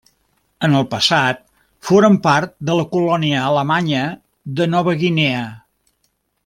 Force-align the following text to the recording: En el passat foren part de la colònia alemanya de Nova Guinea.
En 0.67 0.77
el 0.77 0.85
passat 0.93 1.43
foren 1.89 2.17
part 2.25 2.57
de 2.71 2.79
la 2.79 2.87
colònia 2.95 3.45
alemanya 3.51 4.03
de 4.61 4.71
Nova 4.75 4.97
Guinea. 5.05 5.49